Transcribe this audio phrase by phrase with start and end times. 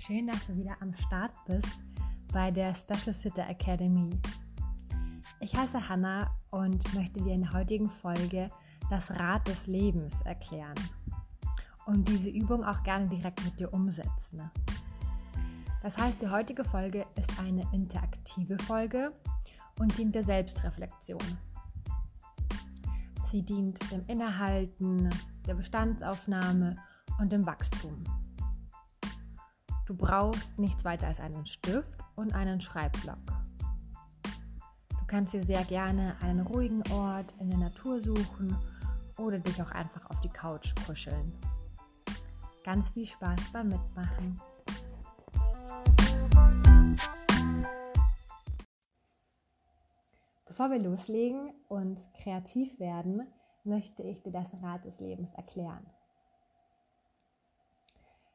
[0.00, 1.78] Schön, dass du wieder am Start bist
[2.32, 4.18] bei der Special Sitter Academy.
[5.40, 8.50] Ich heiße Hanna und möchte dir in der heutigen Folge
[8.88, 10.74] das Rad des Lebens erklären
[11.84, 14.50] und diese Übung auch gerne direkt mit dir umsetzen.
[15.82, 19.12] Das heißt, die heutige Folge ist eine interaktive Folge
[19.78, 21.20] und dient der Selbstreflexion.
[23.30, 25.10] Sie dient dem Innehalten,
[25.46, 26.76] der Bestandsaufnahme
[27.18, 28.02] und dem Wachstum.
[29.90, 33.18] Du brauchst nichts weiter als einen Stift und einen Schreibblock.
[34.22, 38.56] Du kannst dir sehr gerne einen ruhigen Ort in der Natur suchen
[39.18, 41.32] oder dich auch einfach auf die Couch kuscheln.
[42.62, 44.40] Ganz viel Spaß beim Mitmachen.
[50.46, 53.26] Bevor wir loslegen und kreativ werden,
[53.64, 55.84] möchte ich dir das Rad des Lebens erklären.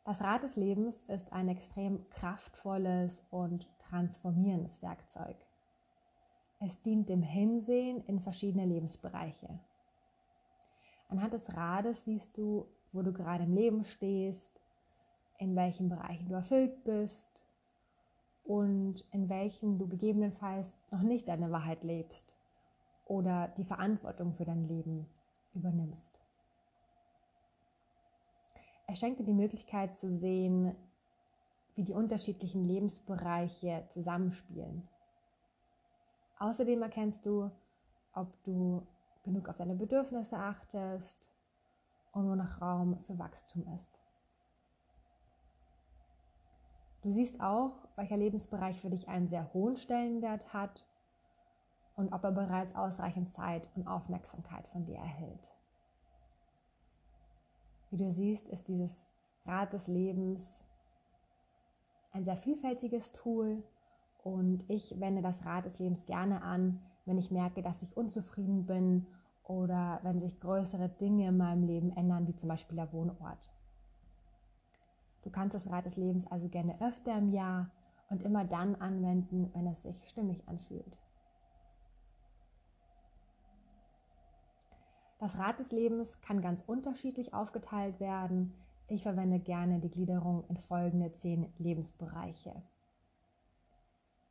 [0.06, 5.36] Das Rad des Lebens ist ein extrem kraftvolles und transformierendes Werkzeug.
[6.59, 9.59] Es dient dem Hinsehen in verschiedene Lebensbereiche.
[11.09, 14.61] Anhand des Rades siehst du, wo du gerade im Leben stehst,
[15.39, 17.42] in welchen Bereichen du erfüllt bist
[18.44, 22.36] und in welchen du gegebenenfalls noch nicht deine Wahrheit lebst
[23.06, 25.08] oder die Verantwortung für dein Leben
[25.56, 26.24] übernimmst.
[28.88, 30.75] Er schenkt dir die Möglichkeit zu sehen,
[31.75, 34.88] wie die unterschiedlichen Lebensbereiche zusammenspielen.
[36.39, 37.52] Außerdem erkennst du,
[38.14, 38.86] ob du
[39.23, 41.17] genug auf deine Bedürfnisse achtest
[42.14, 44.00] und wo noch Raum für Wachstum ist.
[47.02, 50.86] Du siehst auch, welcher Lebensbereich für dich einen sehr hohen Stellenwert hat
[51.95, 55.55] und ob er bereits ausreichend Zeit und Aufmerksamkeit von dir erhält.
[57.95, 59.05] Wie du siehst, ist dieses
[59.45, 60.61] Rad des Lebens
[62.11, 63.64] ein sehr vielfältiges Tool
[64.21, 68.65] und ich wende das Rad des Lebens gerne an, wenn ich merke, dass ich unzufrieden
[68.65, 69.08] bin
[69.45, 73.49] oder wenn sich größere Dinge in meinem Leben ändern, wie zum Beispiel der Wohnort.
[75.21, 77.71] Du kannst das Rad des Lebens also gerne öfter im Jahr
[78.09, 80.97] und immer dann anwenden, wenn es sich stimmig anfühlt.
[85.25, 88.53] Das Rad des Lebens kann ganz unterschiedlich aufgeteilt werden.
[88.87, 92.61] Ich verwende gerne die Gliederung in folgende zehn Lebensbereiche.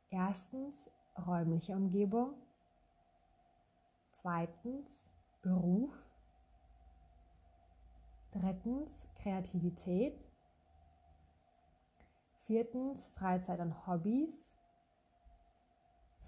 [0.09, 0.89] Erstens
[1.27, 2.35] räumliche Umgebung.
[4.11, 5.05] Zweitens
[5.41, 5.91] Beruf.
[8.31, 10.17] Drittens Kreativität.
[12.43, 14.49] Viertens Freizeit und Hobbys.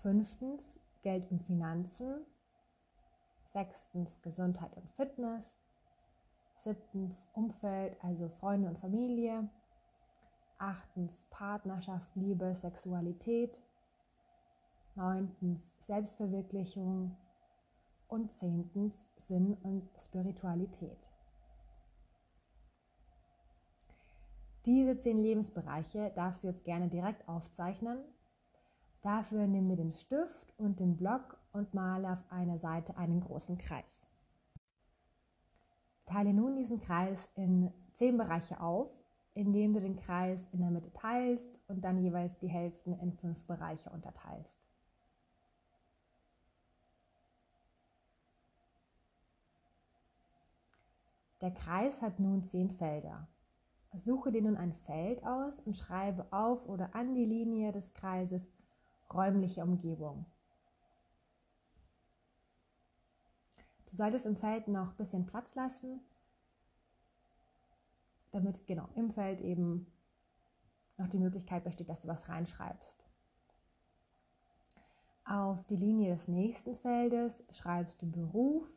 [0.02, 2.26] Fünftens Geld und Finanzen.
[3.58, 5.44] Sechstens Gesundheit und Fitness.
[6.58, 9.50] Siebtens Umfeld, also Freunde und Familie.
[10.60, 13.60] Achtens Partnerschaft, Liebe, Sexualität.
[14.94, 17.18] Neuntens Selbstverwirklichung.
[18.08, 21.10] Und zehntens Sinn und Spiritualität.
[24.68, 28.06] Diese zehn Lebensbereiche darfst du jetzt gerne direkt aufzeichnen.
[29.02, 33.58] Dafür nimm dir den Stift und den Block und male auf einer Seite einen großen
[33.58, 34.06] Kreis.
[36.06, 38.90] Teile nun diesen Kreis in zehn Bereiche auf,
[39.34, 43.46] indem du den Kreis in der Mitte teilst und dann jeweils die Hälften in fünf
[43.46, 44.58] Bereiche unterteilst.
[51.42, 53.28] Der Kreis hat nun zehn Felder.
[53.94, 58.48] Suche dir nun ein Feld aus und schreibe auf oder an die Linie des Kreises
[59.14, 60.26] räumliche Umgebung.
[63.90, 66.02] Du solltest im Feld noch ein bisschen Platz lassen,
[68.32, 69.88] damit genau im Feld eben
[70.98, 73.04] noch die Möglichkeit besteht, dass du was reinschreibst.
[75.26, 78.68] Auf die Linie des nächsten Feldes schreibst du Beruf,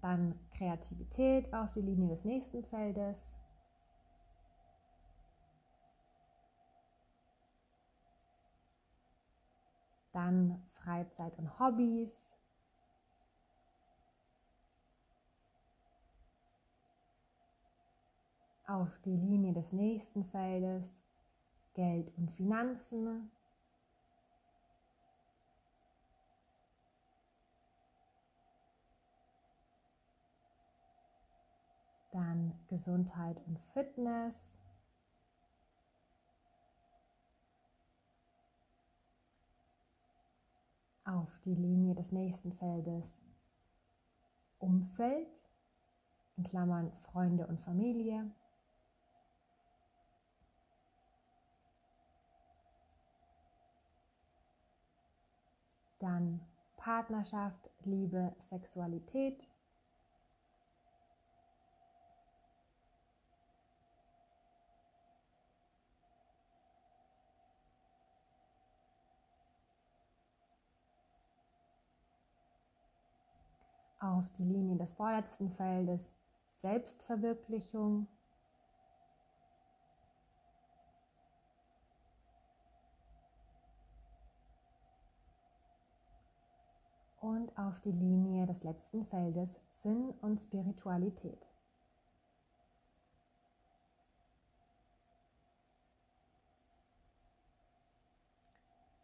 [0.00, 3.30] Dann Kreativität auf die Linie des nächsten Feldes.
[10.12, 12.12] Dann Freizeit und Hobbys.
[18.66, 21.00] Auf die Linie des nächsten Feldes
[21.74, 23.30] Geld und Finanzen.
[32.12, 34.52] Dann Gesundheit und Fitness.
[41.04, 43.20] Auf die Linie des nächsten Feldes
[44.58, 45.28] Umfeld,
[46.36, 48.30] in Klammern Freunde und Familie.
[55.98, 56.40] Dann
[56.76, 59.49] Partnerschaft, Liebe, Sexualität.
[74.20, 76.12] Auf die Linie des vorletzten Feldes
[76.58, 78.06] Selbstverwirklichung.
[87.20, 91.46] und auf die Linie des letzten Feldes Sinn und Spiritualität.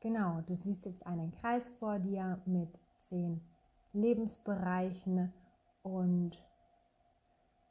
[0.00, 3.40] Genau, du siehst jetzt einen Kreis vor dir mit zehn
[3.96, 5.32] Lebensbereichen
[5.82, 6.32] und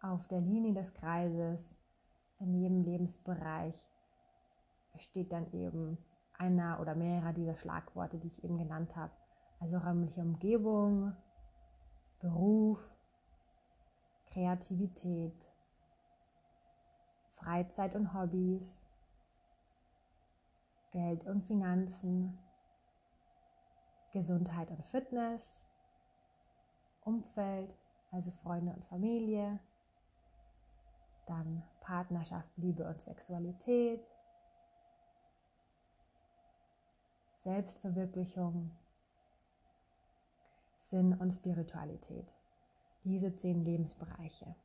[0.02, 1.76] auf der Linie des Kreises
[2.40, 3.76] in jedem Lebensbereich
[4.98, 5.98] steht dann eben
[6.38, 9.12] einer oder mehrere dieser Schlagworte, die ich eben genannt habe.
[9.60, 11.16] Also räumliche Umgebung,
[12.20, 12.80] Beruf,
[14.28, 15.52] Kreativität,
[17.32, 18.82] Freizeit und Hobbys,
[20.92, 22.38] Geld und Finanzen,
[24.12, 25.42] Gesundheit und Fitness,
[27.06, 27.74] Umfeld,
[28.12, 29.60] also Freunde und Familie,
[31.28, 34.06] dann Partnerschaft, Liebe und Sexualität,
[37.38, 38.72] Selbstverwirklichung,
[40.80, 42.34] Sinn und Spiritualität.
[43.04, 44.56] Diese zehn Lebensbereiche.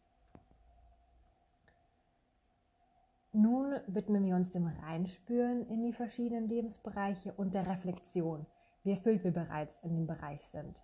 [3.33, 8.47] Nun widmen wir uns dem Reinspüren in die verschiedenen Lebensbereiche und der Reflexion,
[8.83, 10.83] wie erfüllt wir bereits in dem Bereich sind.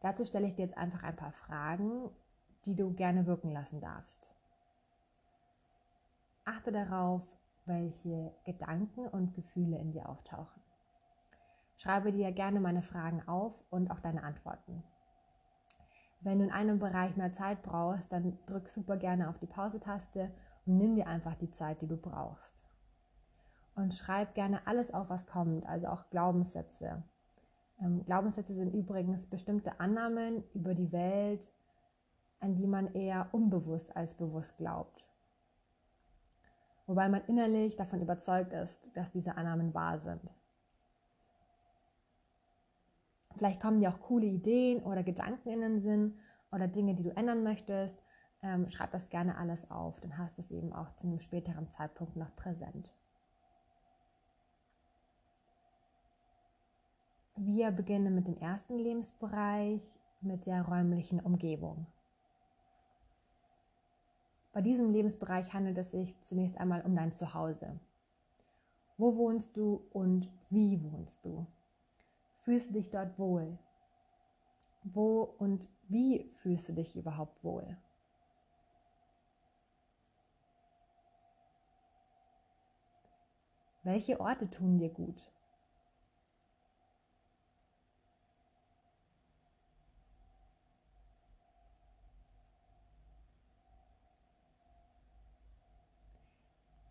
[0.00, 2.10] Dazu stelle ich dir jetzt einfach ein paar Fragen,
[2.64, 4.28] die du gerne wirken lassen darfst.
[6.44, 7.22] Achte darauf,
[7.64, 10.62] welche Gedanken und Gefühle in dir auftauchen.
[11.78, 14.82] Schreibe dir gerne meine Fragen auf und auch deine Antworten.
[16.20, 20.32] Wenn du in einem Bereich mehr Zeit brauchst, dann drück super gerne auf die Pause-Taste
[20.64, 22.62] und nimm dir einfach die Zeit, die du brauchst.
[23.74, 27.02] Und schreib gerne alles auf, was kommt, also auch Glaubenssätze.
[27.80, 31.52] Ähm, Glaubenssätze sind übrigens bestimmte Annahmen über die Welt,
[32.40, 35.04] an die man eher unbewusst als bewusst glaubt.
[36.86, 40.30] Wobei man innerlich davon überzeugt ist, dass diese Annahmen wahr sind.
[43.36, 46.18] Vielleicht kommen dir auch coole Ideen oder Gedanken in den Sinn
[46.52, 48.02] oder Dinge, die du ändern möchtest.
[48.42, 51.68] Ähm, schreib das gerne alles auf, dann hast du es eben auch zu einem späteren
[51.70, 52.94] Zeitpunkt noch präsent.
[57.38, 59.82] Wir beginnen mit dem ersten Lebensbereich,
[60.22, 61.86] mit der räumlichen Umgebung.
[64.54, 67.78] Bei diesem Lebensbereich handelt es sich zunächst einmal um dein Zuhause.
[68.96, 71.46] Wo wohnst du und wie wohnst du?
[72.38, 73.58] Fühlst du dich dort wohl?
[74.82, 77.76] Wo und wie fühlst du dich überhaupt wohl?
[83.82, 85.30] Welche Orte tun dir gut?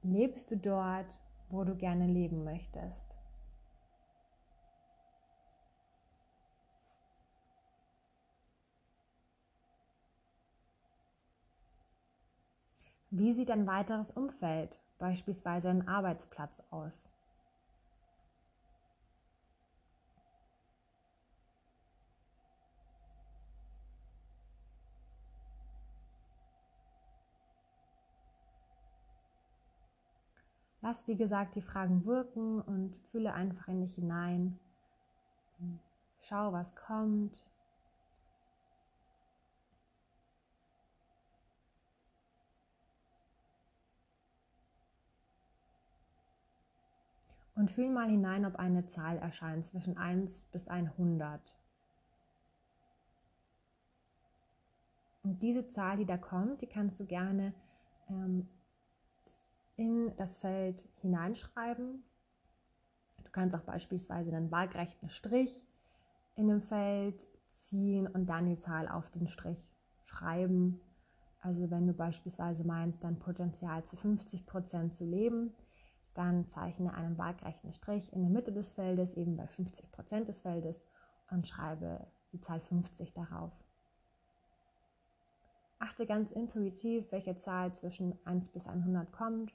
[0.07, 1.19] Lebst du dort,
[1.49, 3.07] wo du gerne leben möchtest?
[13.09, 17.09] Wie sieht ein weiteres Umfeld, beispielsweise ein Arbeitsplatz, aus?
[30.85, 34.59] Lass, wie gesagt, die Fragen wirken und fühle einfach in dich hinein.
[36.21, 37.41] Schau, was kommt.
[47.55, 51.55] Und fühl mal hinein, ob eine Zahl erscheint zwischen 1 bis 100.
[55.23, 57.55] Und diese Zahl, die da kommt, die kannst du gerne
[58.07, 58.47] ähm,
[59.77, 62.03] in das Feld hineinschreiben.
[63.23, 65.65] Du kannst auch beispielsweise einen waagrechten Strich
[66.35, 70.79] in dem Feld ziehen und dann die Zahl auf den Strich schreiben.
[71.39, 75.53] Also wenn du beispielsweise meinst, dein Potenzial zu 50 Prozent zu leben,
[76.13, 80.41] dann zeichne einen waagrechten Strich in der Mitte des Feldes, eben bei 50 Prozent des
[80.41, 80.83] Feldes
[81.29, 83.51] und schreibe die Zahl 50 darauf.
[85.79, 89.53] Achte ganz intuitiv, welche Zahl zwischen 1 bis 100 kommt.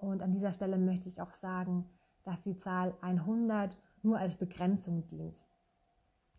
[0.00, 1.84] Und an dieser Stelle möchte ich auch sagen,
[2.24, 5.44] dass die Zahl 100 nur als Begrenzung dient.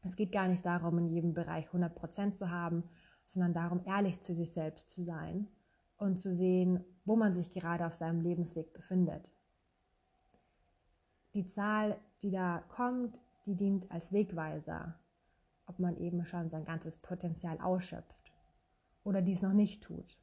[0.03, 2.83] Es geht gar nicht darum, in jedem Bereich 100% zu haben,
[3.27, 5.47] sondern darum, ehrlich zu sich selbst zu sein
[5.97, 9.29] und zu sehen, wo man sich gerade auf seinem Lebensweg befindet.
[11.35, 14.99] Die Zahl, die da kommt, die dient als Wegweiser,
[15.67, 18.33] ob man eben schon sein ganzes Potenzial ausschöpft
[19.03, 20.17] oder dies noch nicht tut.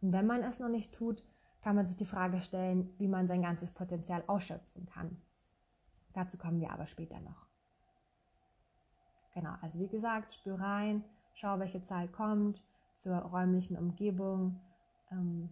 [0.00, 1.22] Und wenn man es noch nicht tut,
[1.62, 5.16] kann man sich die Frage stellen, wie man sein ganzes Potenzial ausschöpfen kann.
[6.12, 7.46] Dazu kommen wir aber später noch.
[9.34, 12.62] Genau, also wie gesagt, spür rein, schau, welche Zahl kommt
[12.98, 14.60] zur räumlichen Umgebung.
[15.10, 15.50] Ähm,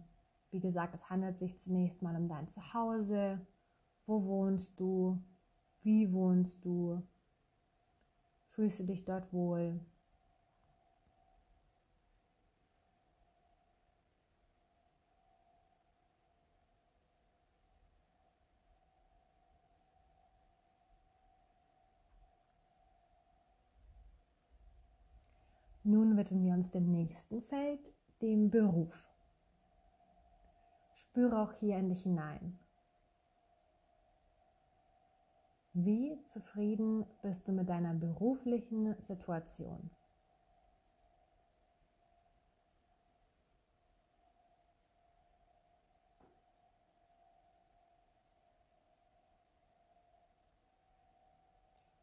[0.51, 3.39] wie gesagt, es handelt sich zunächst mal um dein Zuhause.
[4.05, 5.21] Wo wohnst du?
[5.81, 7.01] Wie wohnst du?
[8.49, 9.79] Fühlst du dich dort wohl?
[25.89, 27.79] Nun widmen wir uns dem nächsten Feld,
[28.21, 29.09] dem Beruf.
[30.93, 32.59] Spüre auch hier in dich hinein.
[35.73, 39.89] Wie zufrieden bist du mit deiner beruflichen Situation?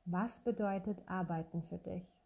[0.07, 2.26] Was bedeutet Arbeiten für dich?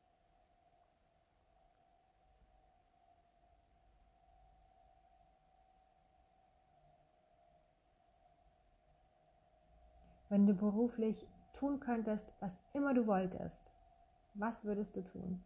[10.31, 13.61] Wenn du beruflich tun könntest, was immer du wolltest,
[14.35, 15.45] was würdest du tun?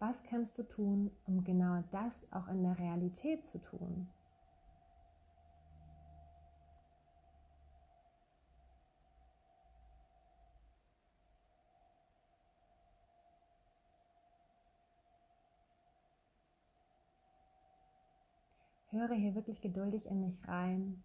[0.00, 4.10] Was kannst du tun, um genau das auch in der Realität zu tun?
[18.98, 21.02] Höre hier wirklich geduldig in mich rein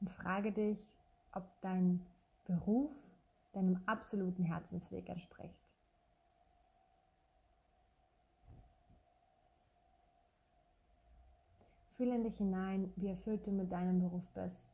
[0.00, 0.88] und frage dich,
[1.32, 2.04] ob dein
[2.44, 2.90] Beruf
[3.52, 5.58] deinem absoluten Herzensweg entspricht.
[11.96, 14.68] Fühle in dich hinein, wie erfüllt du mit deinem Beruf bist.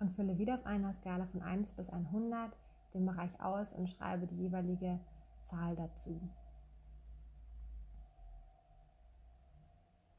[0.00, 2.54] Und fülle wieder auf einer Skala von 1 bis 100
[2.92, 5.00] den Bereich aus und schreibe die jeweilige
[5.44, 6.20] Zahl dazu.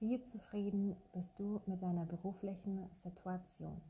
[0.08, 3.82] Wie zufrieden bist du mit deiner beruflichen Situation?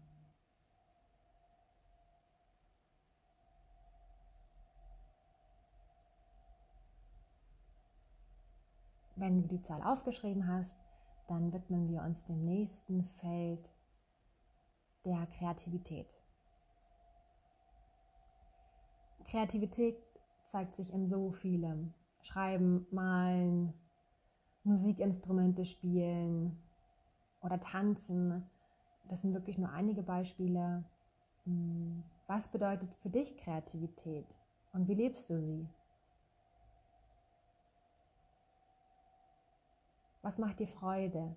[9.17, 10.77] Wenn du die Zahl aufgeschrieben hast,
[11.27, 13.69] dann widmen wir uns dem nächsten Feld
[15.03, 16.07] der Kreativität.
[19.27, 19.98] Kreativität
[20.45, 21.93] zeigt sich in so vielem.
[22.22, 23.74] Schreiben, malen,
[24.65, 26.57] Musikinstrumente spielen
[27.41, 28.43] oder tanzen.
[29.10, 30.84] Das sind wirklich nur einige Beispiele.
[31.45, 34.25] Hm, was bedeutet für dich Kreativität
[34.74, 35.67] und wie lebst du sie?
[40.24, 41.36] Was macht dir Freude?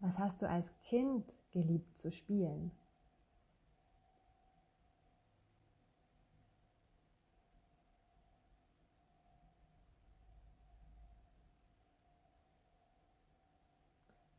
[0.00, 2.70] Was hast du als Kind geliebt zu spielen?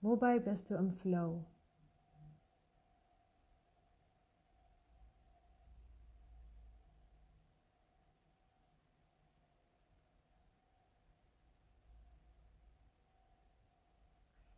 [0.09, 1.45] Wobei bist du im Flow?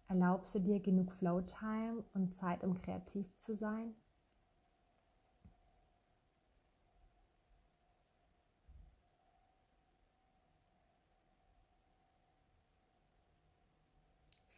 [0.08, 3.94] Erlaubst du dir genug Flow-Time und Zeit, um kreativ zu sein?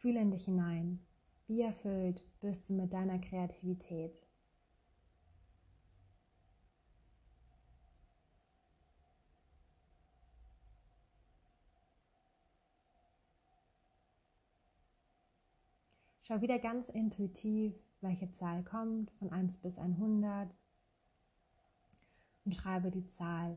[0.04, 1.00] Fühle in dich hinein.
[1.46, 4.12] Wie erfüllt bist du mit deiner Kreativität?
[16.24, 20.54] Schau wieder ganz intuitiv, welche Zahl kommt, von 1 bis 100
[22.44, 23.56] und schreibe die Zahl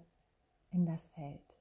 [0.72, 1.57] in das Feld.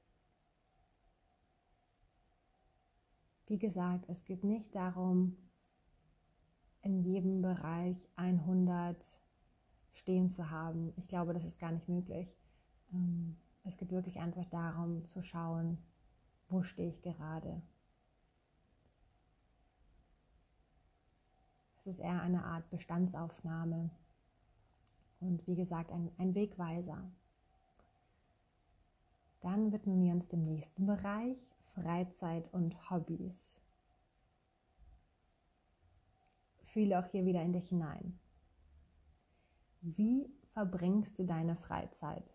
[3.46, 5.36] Wie gesagt, es geht nicht darum,
[6.82, 8.96] in jedem Bereich 100
[9.94, 10.92] stehen zu haben.
[10.96, 12.28] Ich glaube, das ist gar nicht möglich.
[12.92, 15.78] Ähm, es geht wirklich einfach darum zu schauen,
[16.48, 17.62] wo stehe ich gerade.
[21.78, 23.90] Es ist eher eine Art Bestandsaufnahme
[25.20, 27.02] und wie gesagt ein, ein Wegweiser.
[29.40, 31.38] Dann widmen wir uns dem nächsten Bereich,
[31.76, 33.36] Freizeit und Hobbys.
[36.64, 38.18] Fühle auch hier wieder in dich hinein.
[39.82, 42.34] Wie verbringst du deine Freizeit?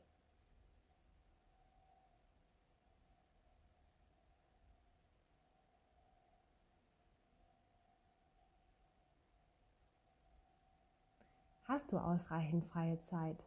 [11.63, 13.43] Hast du ausreichend freie Zeit?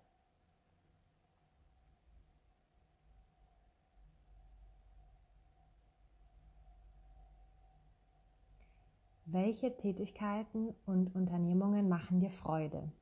[9.35, 12.93] Welche Tätigkeiten und Unternehmungen machen dir Freude?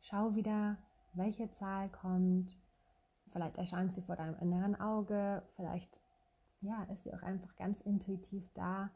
[0.00, 0.78] Schau wieder,
[1.14, 2.56] welche Zahl kommt.
[3.32, 6.00] Vielleicht erscheint sie vor deinem inneren Auge, vielleicht
[6.60, 8.92] ja, ist sie auch einfach ganz intuitiv da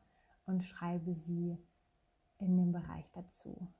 [0.47, 1.59] und schreibe sie
[2.39, 3.75] in den Bereich dazu.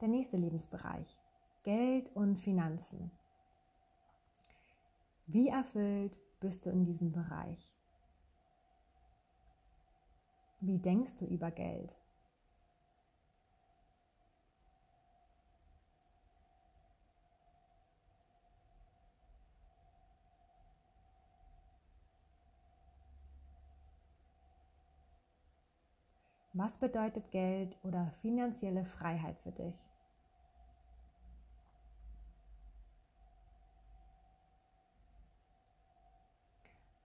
[0.00, 1.18] Der nächste Lebensbereich,
[1.62, 3.10] Geld und Finanzen.
[5.26, 7.74] Wie erfüllt bist du in diesem Bereich?
[10.60, 11.99] Wie denkst du über Geld?
[26.52, 29.74] Was bedeutet Geld oder finanzielle Freiheit für dich?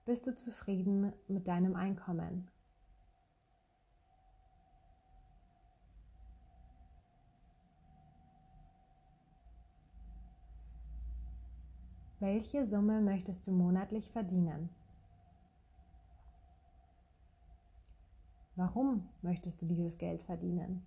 [0.06, 2.48] Bist du zufrieden mit deinem Einkommen?
[12.20, 14.70] Welche Summe möchtest du monatlich verdienen?
[18.56, 20.86] Warum möchtest du dieses Geld verdienen?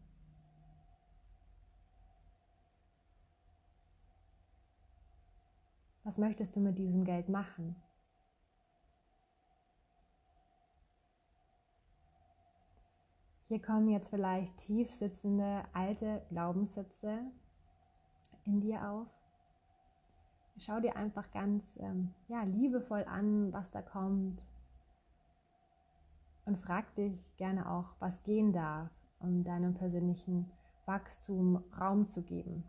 [6.05, 7.77] Was möchtest du mit diesem Geld machen?
[13.49, 17.21] Hier kommen jetzt vielleicht tief sitzende alte Glaubenssätze
[18.45, 19.07] in dir auf.
[20.57, 24.45] Schau dir einfach ganz ähm, ja, liebevoll an, was da kommt
[26.49, 30.51] und frag dich gerne auch, was gehen darf, um deinem persönlichen
[30.87, 32.65] Wachstum Raum zu geben.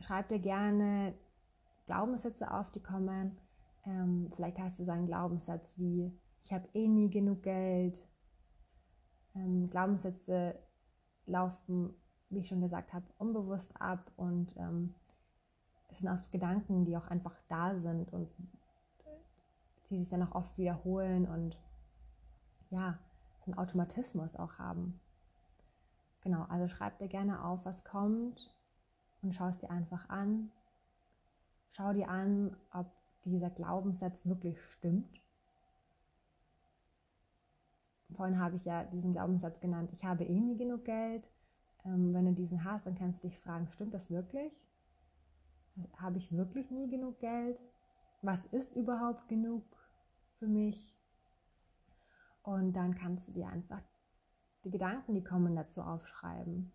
[0.00, 1.14] Schreib dir gerne
[1.86, 3.36] Glaubenssätze auf, die kommen.
[3.84, 6.12] Ähm, vielleicht hast du so einen Glaubenssatz wie,
[6.44, 8.06] ich habe eh nie genug Geld.
[9.34, 10.58] Ähm, Glaubenssätze
[11.26, 11.94] laufen,
[12.30, 14.94] wie ich schon gesagt habe, unbewusst ab und ähm,
[15.88, 18.28] es sind oft Gedanken, die auch einfach da sind und
[19.90, 21.58] die sich dann auch oft wiederholen und
[22.70, 22.98] ja,
[23.38, 25.00] so einen Automatismus auch haben.
[26.22, 28.54] Genau, also schreib dir gerne auf, was kommt
[29.22, 30.50] und schau es dir einfach an.
[31.70, 32.86] Schau dir an, ob
[33.24, 35.20] dieser Glaubenssatz wirklich stimmt.
[38.14, 41.28] Vorhin habe ich ja diesen Glaubenssatz genannt, ich habe eh nie genug Geld.
[41.84, 44.52] Ähm, wenn du diesen hast, dann kannst du dich fragen, stimmt das wirklich?
[45.96, 47.58] Habe ich wirklich nie genug Geld?
[48.24, 49.64] Was ist überhaupt genug?
[50.44, 50.94] für mich.
[52.42, 53.80] Und dann kannst du dir einfach
[54.64, 56.70] die Gedanken, die kommen, dazu aufschreiben.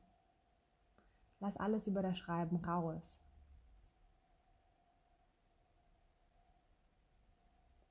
[1.39, 3.19] Lass alles über das Schreiben raus.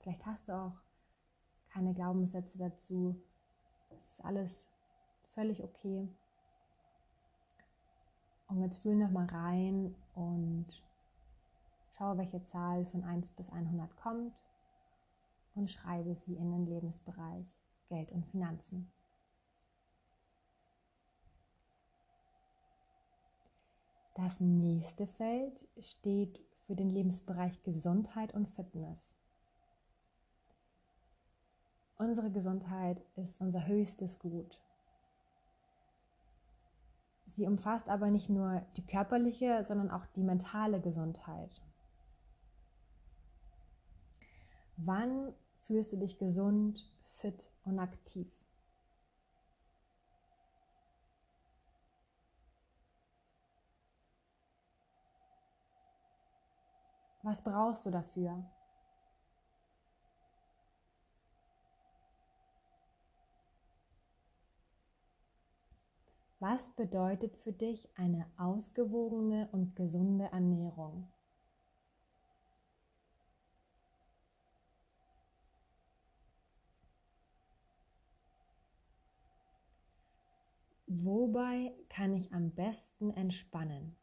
[0.00, 0.80] Vielleicht hast du auch
[1.70, 3.20] keine Glaubenssätze dazu.
[3.90, 4.66] Das ist alles
[5.34, 6.08] völlig okay.
[8.48, 10.66] Und jetzt fühl noch mal rein und
[11.98, 14.32] schau, welche Zahl von 1 bis 100 kommt
[15.54, 17.46] und schreibe sie in den Lebensbereich
[17.88, 18.90] Geld und Finanzen.
[24.14, 29.16] Das nächste Feld steht für den Lebensbereich Gesundheit und Fitness.
[31.96, 34.60] Unsere Gesundheit ist unser höchstes Gut.
[37.26, 41.62] Sie umfasst aber nicht nur die körperliche, sondern auch die mentale Gesundheit.
[44.80, 45.34] Wann
[45.66, 48.28] fühlst du dich gesund, fit und aktiv.
[57.22, 58.44] Was brauchst du dafür?
[66.38, 71.10] Was bedeutet für dich eine ausgewogene und gesunde Ernährung?
[80.90, 83.94] Wobei kann ich am besten entspannen?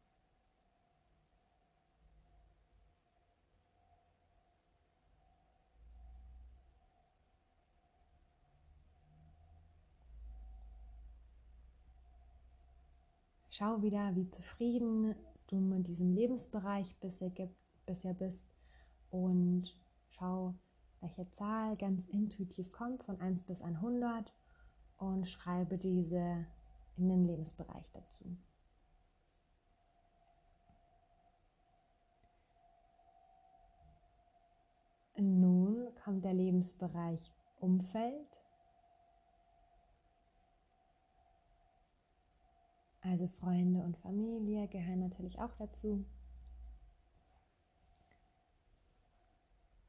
[13.50, 15.16] Schau wieder, wie zufrieden
[15.48, 17.32] du mit diesem Lebensbereich bisher,
[18.14, 18.46] bist
[19.10, 19.76] und
[20.10, 20.54] schau,
[21.02, 24.32] welche Zahl ganz intuitiv kommt von 1 bis 100
[24.98, 26.46] und schreibe diese
[26.98, 28.38] in den Lebensbereich dazu.
[35.18, 38.28] Nun kommt der Lebensbereich Umfeld.
[43.02, 46.06] Also Freunde und Familie gehören natürlich auch dazu.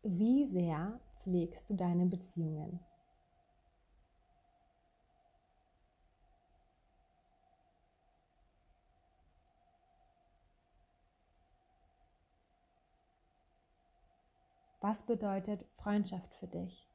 [0.03, 2.79] Wie sehr pflegst du deine Beziehungen?
[14.88, 16.88] Was bedeutet Freundschaft für dich?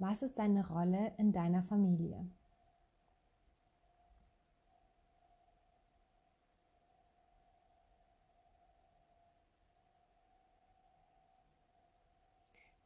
[0.00, 2.28] Was ist deine Rolle in deiner Familie?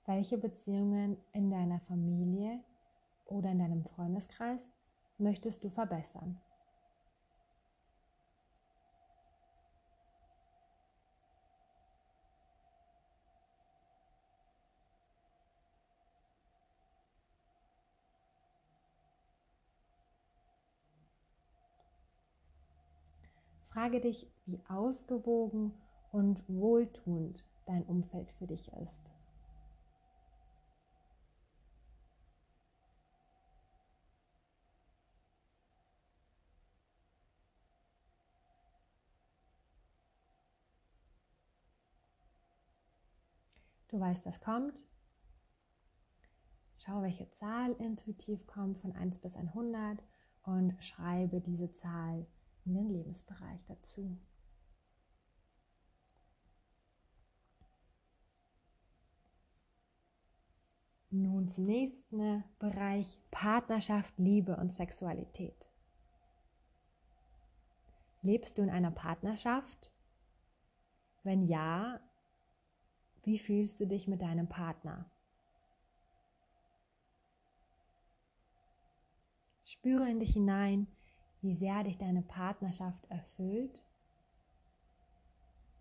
[0.05, 2.63] Welche Beziehungen in deiner Familie
[3.33, 4.69] oder in deinem Freundeskreis
[5.19, 6.41] möchtest du verbessern?
[23.73, 25.73] Frage dich, wie ausgewogen
[26.13, 29.03] und wohltuend dein Umfeld für dich ist.
[43.93, 44.87] Du weißt, was kommt.
[46.79, 50.03] Schau, welche Zahl intuitiv kommt von 1 bis 100
[50.45, 52.27] und schreibe diese Zahl
[52.65, 54.19] in den Lebensbereich dazu.
[61.11, 65.69] Nun zum nächsten Bereich Partnerschaft, Liebe und Sexualität.
[68.23, 69.93] Lebst du in einer Partnerschaft?
[71.25, 72.01] Wenn ja,
[73.25, 75.05] wie fühlst du dich mit deinem Partner?
[79.65, 80.87] Spüre in dich hinein,
[81.41, 83.83] wie sehr dich deine Partnerschaft erfüllt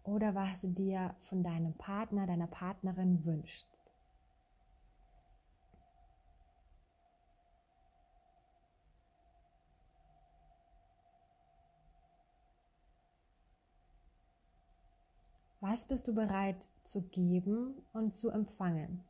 [0.04, 3.81] oder was du dir von deinem Partner, deiner Partnerin wünschst.
[15.72, 19.06] Was bist du bereit zu geben und zu empfangen?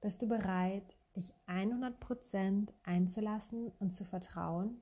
[0.00, 0.82] Bist du bereit,
[1.14, 4.80] dich 100% einzulassen und zu vertrauen?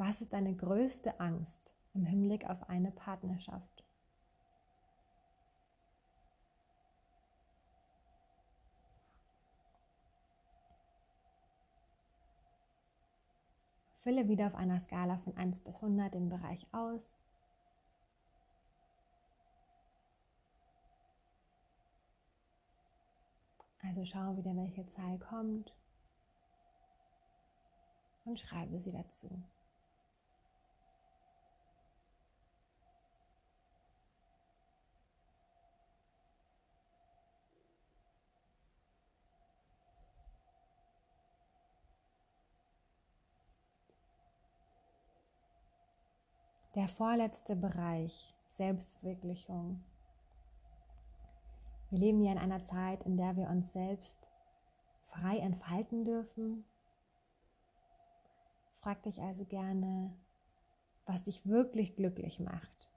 [0.00, 3.84] Was ist deine größte Angst im Hinblick auf eine Partnerschaft?
[13.96, 17.16] Fülle wieder auf einer Skala von 1 bis 100 den Bereich aus.
[23.82, 25.74] Also schau wieder, welche Zahl kommt
[28.24, 29.42] und schreibe sie dazu.
[46.78, 49.82] Der vorletzte Bereich, Selbstverwirklichung.
[51.90, 54.16] Wir leben ja in einer Zeit, in der wir uns selbst
[55.06, 56.64] frei entfalten dürfen.
[58.80, 60.14] Frag dich also gerne,
[61.04, 62.88] was dich wirklich glücklich macht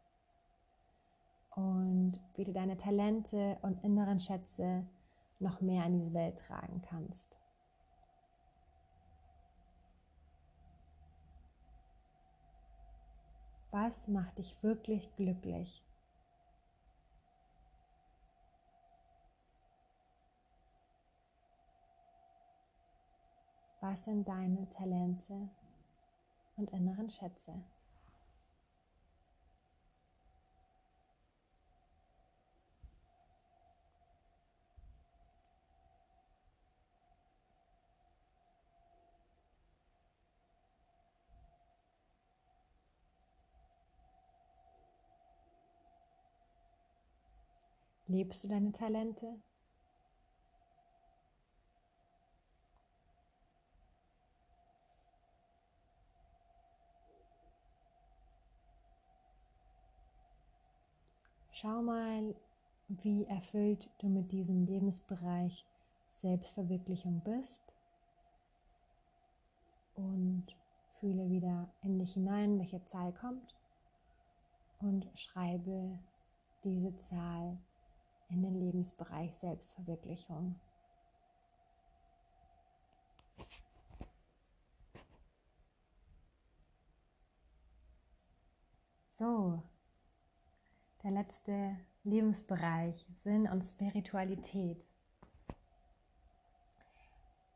[1.56, 4.86] und wie du deine Talente und inneren Schätze
[5.40, 7.41] noch mehr in diese Welt tragen kannst.
[13.72, 15.82] Was macht dich wirklich glücklich?
[23.80, 25.50] Was sind deine Talente
[26.58, 27.54] und inneren Schätze?
[48.12, 49.42] Lebst du deine Talente?
[61.54, 62.36] Schau mal,
[62.90, 65.66] wie erfüllt du mit diesem Lebensbereich
[66.10, 67.74] Selbstverwirklichung bist
[69.96, 70.48] und
[71.00, 73.56] fühle wieder in dich hinein, welche Zahl kommt
[74.80, 75.98] und schreibe
[76.66, 77.58] diese Zahl
[78.32, 80.60] in den Lebensbereich Selbstverwirklichung.
[89.18, 89.62] So,
[91.04, 94.84] der letzte Lebensbereich, Sinn und Spiritualität.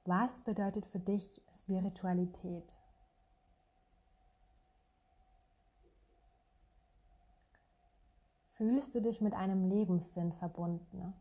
[0.04, 2.78] Was bedeutet für dich Spiritualität?
[8.58, 11.14] Fühlst du dich mit einem Lebenssinn verbunden?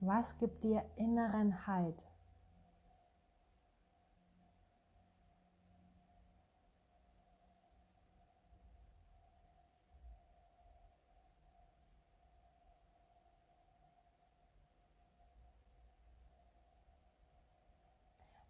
[0.00, 2.02] Was gibt dir inneren Halt?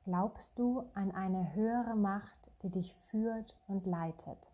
[0.04, 4.50] Glaubst du an eine höhere Macht, die dich führt und leitet?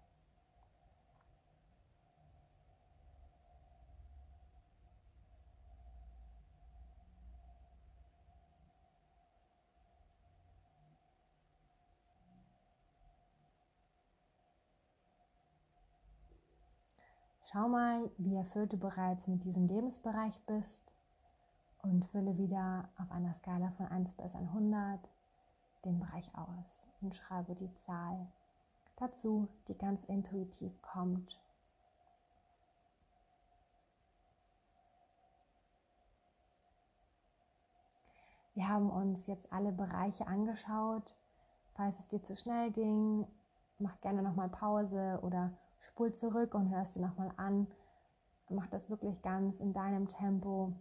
[17.46, 20.92] Schau mal, wie erfüllt du bereits mit diesem Lebensbereich bist
[21.82, 25.00] und fülle wieder auf einer Skala von 1 bis 100
[25.84, 28.26] den Bereich aus und schreibe die Zahl
[28.96, 31.40] dazu, die ganz intuitiv kommt.
[38.54, 41.16] Wir haben uns jetzt alle Bereiche angeschaut.
[41.74, 43.26] Falls es dir zu schnell ging,
[43.78, 47.68] mach gerne nochmal Pause oder spul zurück und hörst dir nochmal an.
[48.50, 50.74] Mach das wirklich ganz in deinem Tempo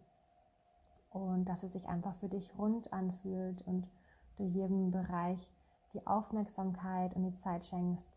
[1.12, 3.88] und dass es sich einfach für dich rund anfühlt und
[4.39, 5.49] du jedem Bereich
[5.93, 8.08] die Aufmerksamkeit und die Zeit schenkst,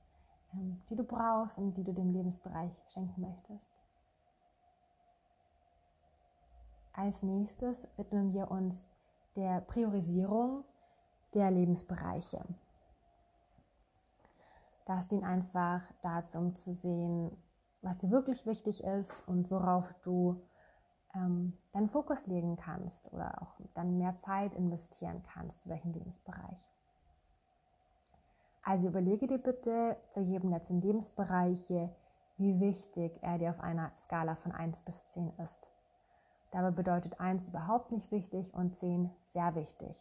[0.55, 3.73] ähm, die du brauchst und die du dem Lebensbereich schenken möchtest.
[6.93, 8.85] Als nächstes widmen wir uns
[9.35, 10.65] der Priorisierung
[11.33, 12.45] der Lebensbereiche.
[14.85, 17.31] Das dient einfach dazu, um zu sehen,
[17.81, 20.43] was dir wirklich wichtig ist und worauf du
[21.15, 26.73] ähm, deinen Fokus legen kannst oder auch dann mehr Zeit investieren kannst, für welchen Lebensbereich.
[28.65, 31.91] Also überlege dir bitte zu jedem der zehn Lebensbereiche,
[32.39, 35.67] wie wichtig er dir auf einer Skala von 1 bis 10 ist.
[36.53, 39.97] Dabei bedeutet 1 überhaupt nicht wichtig und 10 sehr wichtig.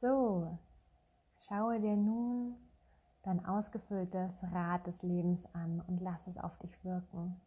[0.00, 0.56] So,
[1.40, 2.54] schaue dir nun
[3.24, 7.40] dein ausgefülltes Rad des Lebens an und lass es auf dich wirken.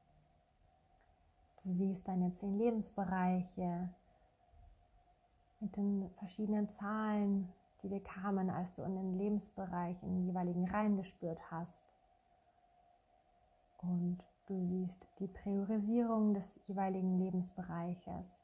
[1.64, 3.88] Du siehst deine zehn Lebensbereiche
[5.62, 7.48] mit den verschiedenen Zahlen,
[7.84, 11.86] die dir kamen, als du in den Lebensbereich in den jeweiligen Reihen gespürt hast.
[13.78, 18.42] Und du siehst die Priorisierung des jeweiligen Lebensbereiches.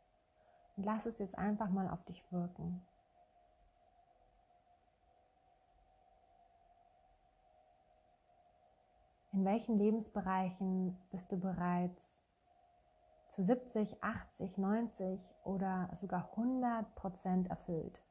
[0.77, 2.81] Und lass es jetzt einfach mal auf dich wirken.
[9.37, 12.17] In welchen Lebensbereichen bist du bereits
[13.27, 18.01] zu 70, 80, 90 oder sogar 100 Prozent erfüllt?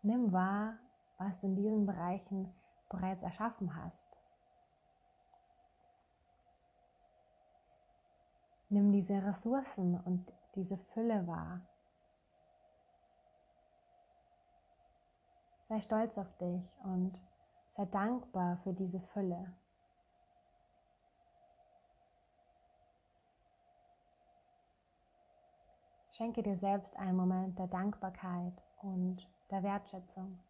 [0.00, 0.78] Nimm wahr,
[1.18, 2.50] was du in diesen Bereichen
[2.88, 4.08] bereits erschaffen hast.
[8.70, 11.60] Nimm diese Ressourcen und diese Fülle wahr.
[15.68, 17.20] Sei stolz auf dich und
[17.72, 19.52] sei dankbar für diese Fülle.
[26.12, 30.40] Schenke dir selbst einen Moment der Dankbarkeit und der Wertschätzung.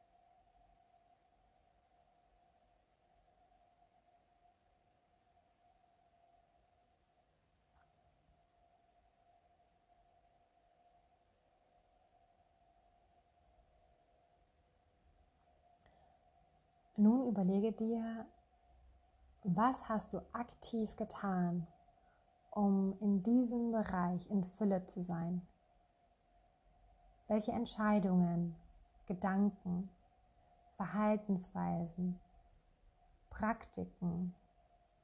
[17.01, 18.27] Nun überlege dir,
[19.45, 21.65] was hast du aktiv getan,
[22.51, 25.47] um in diesem Bereich in Fülle zu sein?
[27.29, 28.57] Welche Entscheidungen,
[29.07, 29.89] Gedanken,
[30.75, 32.19] Verhaltensweisen,
[33.31, 34.35] Praktiken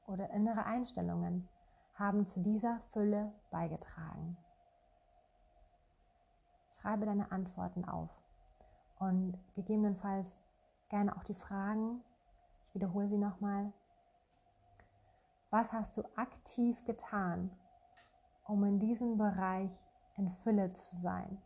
[0.08, 1.48] oder innere Einstellungen
[1.94, 4.36] haben zu dieser Fülle beigetragen?
[6.72, 8.10] Schreibe deine Antworten auf
[8.98, 10.40] und gegebenenfalls
[10.94, 12.04] gerne auch die Fragen.
[12.66, 13.72] Ich wiederhole sie nochmal.
[15.50, 17.50] Was hast du aktiv getan,
[18.44, 19.72] um in diesem Bereich
[20.16, 21.42] in Fülle zu sein?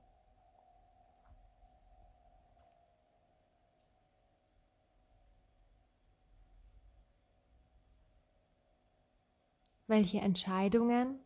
[9.86, 11.24] Welche Entscheidungen,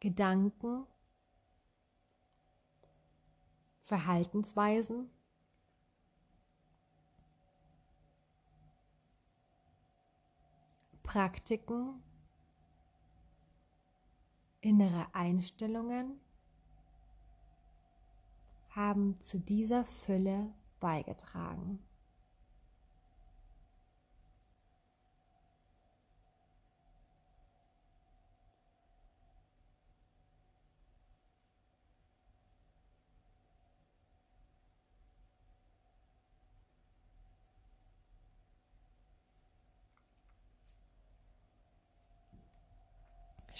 [0.00, 0.86] Gedanken
[3.84, 5.10] Verhaltensweisen,
[11.02, 12.02] Praktiken,
[14.62, 16.18] innere Einstellungen?
[18.70, 21.78] Haben zu dieser Fülle beigetragen.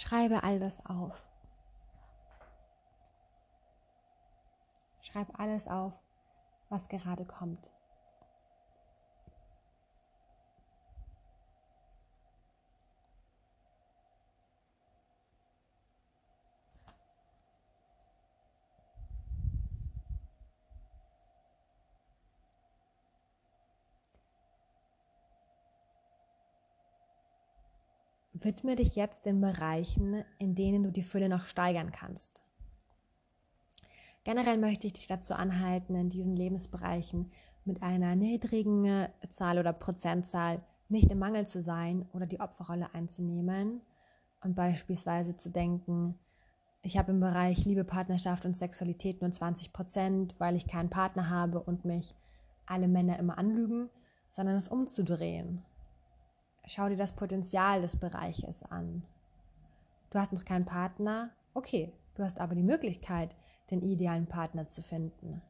[0.07, 1.25] Schreibe all das auf.
[5.01, 5.93] Schreib alles auf,
[6.69, 7.71] was gerade kommt.
[28.45, 32.43] Widme dich jetzt den Bereichen, in denen du die Fülle noch steigern kannst.
[34.23, 37.31] Generell möchte ich dich dazu anhalten, in diesen Lebensbereichen
[37.63, 43.81] mit einer niedrigen Zahl oder Prozentzahl nicht im Mangel zu sein oder die Opferrolle einzunehmen
[44.41, 46.13] und beispielsweise zu denken,
[46.83, 51.31] ich habe im Bereich Liebe, Partnerschaft und Sexualität nur 20 Prozent, weil ich keinen Partner
[51.31, 52.13] habe und mich
[52.67, 53.89] alle Männer immer anlügen,
[54.29, 55.65] sondern es umzudrehen
[56.67, 59.03] schau dir das Potenzial des Bereiches an.
[60.09, 61.31] Du hast noch keinen Partner?
[61.53, 63.35] Okay, du hast aber die Möglichkeit,
[63.71, 65.41] den idealen Partner zu finden.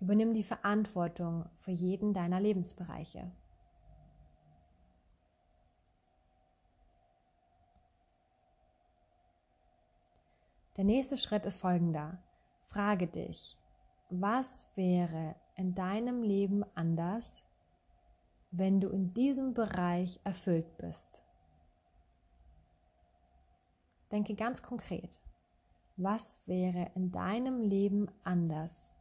[0.00, 3.30] Übernimm die Verantwortung für jeden deiner Lebensbereiche.
[10.76, 12.22] Der nächste Schritt ist folgender.
[12.66, 13.56] Frage dich,
[14.10, 17.42] was wäre in deinem Leben anders,
[18.50, 21.08] wenn du in diesem Bereich erfüllt bist.
[24.10, 25.20] Denke ganz konkret,
[25.96, 28.94] was wäre in deinem Leben anders,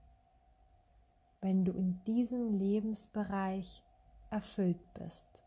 [1.42, 3.84] wenn du in diesem Lebensbereich
[4.32, 5.47] erfüllt bist?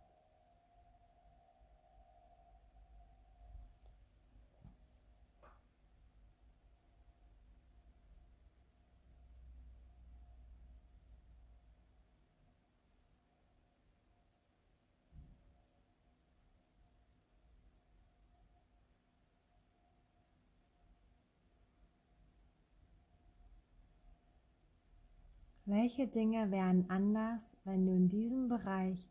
[25.72, 29.08] Welche Dinge wären anders, wenn du in diesem Bereich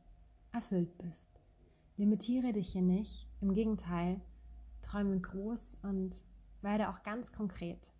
[0.51, 1.39] erfüllt bist?
[1.95, 4.19] Limitiere dich hier nicht, im Gegenteil,
[4.81, 6.21] träume groß und
[6.61, 7.93] werde auch ganz konkret.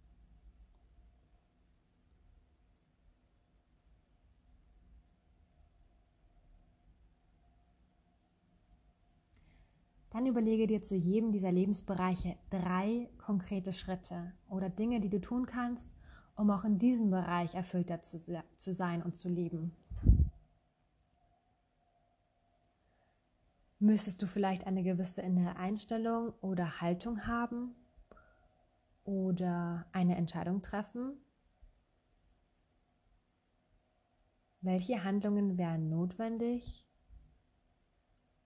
[10.10, 15.45] Dann überlege dir zu jedem dieser Lebensbereiche drei konkrete Schritte oder Dinge, die du tun
[15.45, 15.88] kannst,
[16.40, 18.18] um auch in diesem Bereich erfüllter zu,
[18.56, 19.76] zu sein und zu leben.
[23.80, 27.76] Müsstest du vielleicht eine gewisse innere Einstellung oder Haltung haben
[29.04, 31.18] oder eine Entscheidung treffen?
[34.62, 36.88] Welche Handlungen wären notwendig,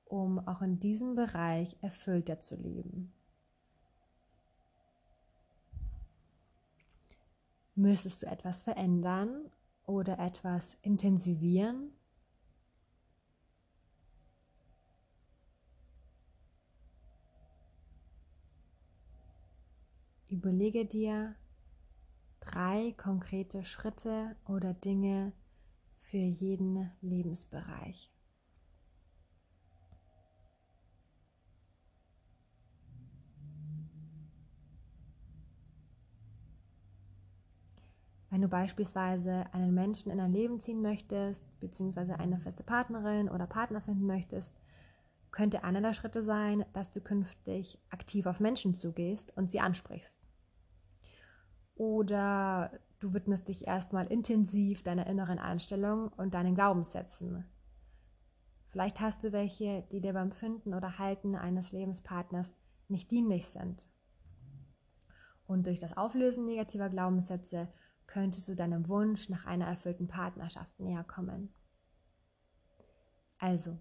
[0.06, 3.14] um auch in diesem Bereich erfüllter zu leben?
[7.76, 9.50] Müsstest du etwas verändern
[9.86, 11.92] oder etwas intensivieren?
[20.28, 21.36] Überlege dir
[22.40, 25.32] drei konkrete Schritte oder Dinge
[25.98, 28.12] für jeden Lebensbereich.
[38.34, 43.46] Wenn du beispielsweise einen Menschen in dein Leben ziehen möchtest, beziehungsweise eine feste Partnerin oder
[43.46, 44.60] Partner finden möchtest,
[45.30, 50.20] könnte einer der Schritte sein, dass du künftig aktiv auf Menschen zugehst und sie ansprichst.
[51.76, 57.46] Oder du widmest dich erstmal intensiv deiner inneren Einstellung und deinen Glaubenssätzen.
[58.70, 62.56] Vielleicht hast du welche, die dir beim Finden oder Halten eines Lebenspartners
[62.88, 63.88] nicht dienlich sind.
[65.46, 67.68] Und durch das Auflösen negativer Glaubenssätze
[68.08, 71.54] könntest du deinem Wunsch nach einer erfüllten Partnerschaft näher kommen.
[73.38, 73.78] Also,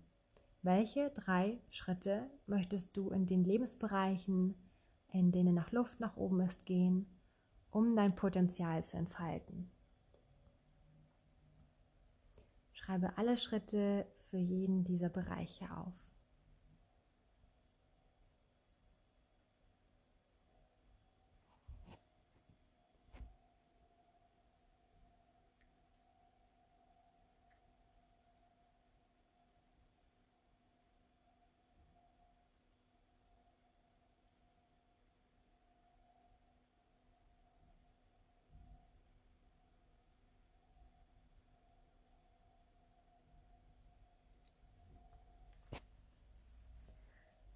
[0.62, 4.55] welche drei Schritte möchtest du in den Lebensbereichen,
[5.09, 7.07] in denen nach Luft nach oben ist, gehen,
[7.70, 9.70] um dein Potenzial zu entfalten?
[12.73, 16.12] Schreibe alle Schritte für jeden dieser Bereiche auf.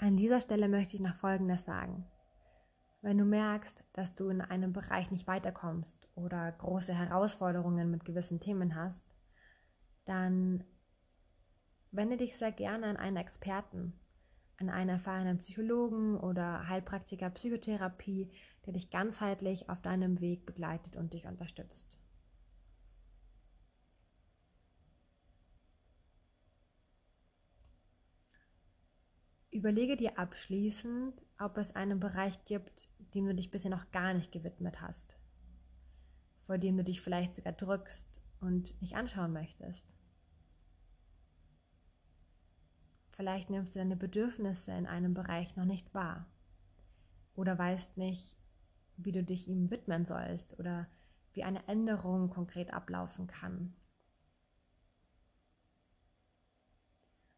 [0.06, 2.06] An dieser Stelle möchte ich noch Folgendes sagen.
[3.02, 8.38] Wenn du merkst, dass du in einem Bereich nicht weiterkommst oder große Herausforderungen mit gewissen
[8.38, 9.02] Themen hast,
[10.04, 10.62] dann
[11.90, 13.98] wende dich sehr gerne an einen Experten,
[14.58, 18.30] an einen erfahrenen Psychologen oder Heilpraktiker Psychotherapie,
[18.64, 21.98] der dich ganzheitlich auf deinem Weg begleitet und dich unterstützt.
[29.56, 34.30] Überlege dir abschließend, ob es einen Bereich gibt, dem du dich bisher noch gar nicht
[34.30, 35.16] gewidmet hast,
[36.42, 38.06] vor dem du dich vielleicht sogar drückst
[38.42, 39.86] und nicht anschauen möchtest.
[43.12, 46.30] Vielleicht nimmst du deine Bedürfnisse in einem Bereich noch nicht wahr
[47.34, 48.36] oder weißt nicht,
[48.98, 50.86] wie du dich ihm widmen sollst oder
[51.32, 53.74] wie eine Änderung konkret ablaufen kann.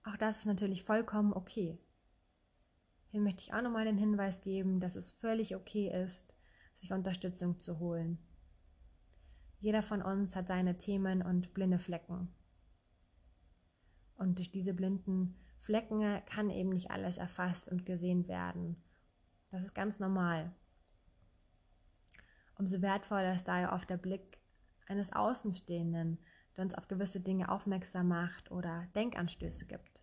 [0.03, 1.79] Auch das ist natürlich vollkommen okay.
[3.11, 6.35] Hier möchte ich auch nochmal den Hinweis geben, dass es völlig okay ist,
[6.75, 8.19] sich Unterstützung zu holen.
[9.61, 12.29] Jeder von uns hat seine Themen und blinde Flecken.
[14.17, 18.83] Und durch diese blinden Flecken kann eben nicht alles erfasst und gesehen werden.
[19.51, 20.53] Das ist ganz normal.
[22.57, 24.39] Umso wertvoller ist daher oft der Blick
[24.87, 26.19] eines Außenstehenden,
[26.57, 29.98] der uns auf gewisse Dinge aufmerksam macht oder Denkanstöße gibt.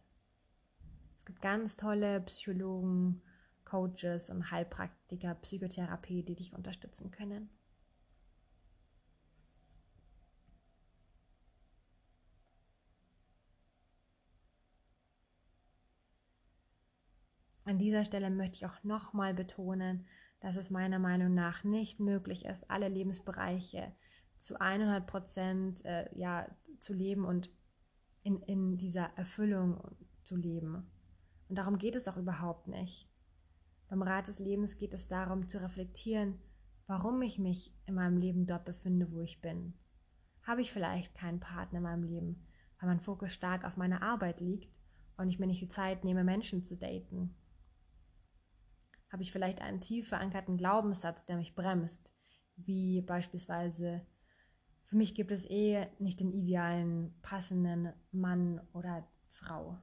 [1.25, 3.19] Es gibt ganz tolle Psychologen,
[3.63, 7.49] Coaches und Heilpraktiker, Psychotherapie, die dich unterstützen können.
[17.63, 20.05] An dieser Stelle möchte ich auch nochmal betonen,
[20.41, 23.95] dass es meiner Meinung nach nicht möglich ist, alle Lebensbereiche
[24.37, 26.47] zu 100 Prozent äh, ja,
[26.81, 27.49] zu leben und
[28.21, 29.81] in, in dieser Erfüllung
[30.23, 30.91] zu leben.
[31.49, 33.09] Und darum geht es auch überhaupt nicht.
[33.87, 36.39] Beim Rat des Lebens geht es darum zu reflektieren,
[36.87, 39.73] warum ich mich in meinem Leben dort befinde, wo ich bin.
[40.43, 42.45] Habe ich vielleicht keinen Partner in meinem Leben,
[42.79, 44.71] weil mein Fokus stark auf meiner Arbeit liegt
[45.17, 47.35] und ich mir nicht die Zeit nehme, Menschen zu daten?
[49.11, 52.09] Habe ich vielleicht einen tief verankerten Glaubenssatz, der mich bremst,
[52.57, 54.05] wie beispielsweise,
[54.85, 59.77] für mich gibt es eh nicht den idealen, passenden Mann oder Frau.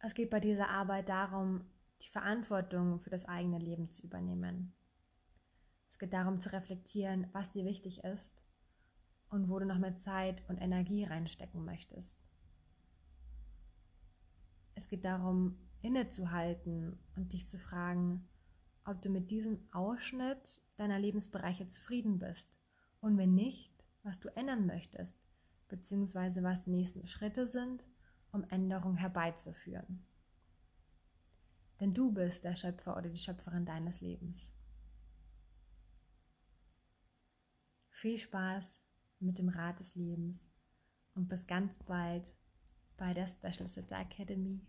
[0.00, 1.64] Es geht bei dieser Arbeit darum,
[2.02, 4.72] die Verantwortung für das eigene Leben zu übernehmen.
[5.90, 8.42] Es geht darum zu reflektieren, was dir wichtig ist
[9.30, 12.22] und wo du noch mehr Zeit und Energie reinstecken möchtest.
[14.76, 18.28] Es geht darum, innezuhalten und dich zu fragen,
[18.84, 22.48] ob du mit diesem Ausschnitt deiner Lebensbereiche zufrieden bist
[23.00, 23.72] und wenn nicht,
[24.04, 25.18] was du ändern möchtest,
[25.68, 27.84] beziehungsweise was die nächsten Schritte sind,
[28.38, 30.04] um Änderung herbeizuführen.
[31.80, 34.52] Denn du bist der Schöpfer oder die Schöpferin deines Lebens.
[37.90, 38.64] Viel Spaß
[39.20, 40.40] mit dem Rat des Lebens
[41.14, 42.32] und bis ganz bald
[42.96, 44.60] bei der Special Sitter Academy.